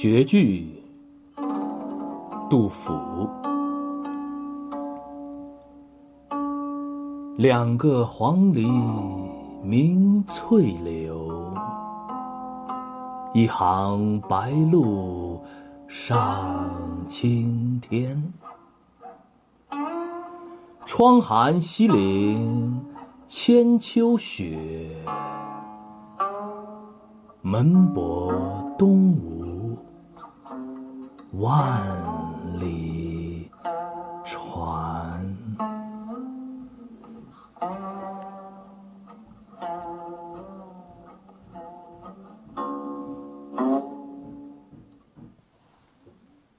[0.00, 0.80] 绝句，
[2.48, 2.92] 杜甫。
[7.36, 8.62] 两个黄鹂
[9.60, 11.52] 鸣翠柳，
[13.34, 15.42] 一行白鹭
[15.88, 16.70] 上
[17.08, 18.32] 青天。
[20.86, 22.80] 窗含西岭
[23.26, 24.56] 千秋雪，
[27.42, 28.57] 门泊。
[31.38, 33.48] 万里
[34.24, 35.08] 船。